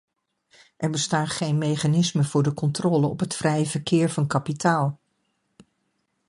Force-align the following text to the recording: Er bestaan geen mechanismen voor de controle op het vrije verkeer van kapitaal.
Er 0.77 0.89
bestaan 0.89 1.27
geen 1.27 1.57
mechanismen 1.57 2.25
voor 2.25 2.43
de 2.43 2.53
controle 2.53 3.07
op 3.07 3.19
het 3.19 3.35
vrije 3.35 3.65
verkeer 3.65 4.09
van 4.09 4.27
kapitaal. 4.27 4.99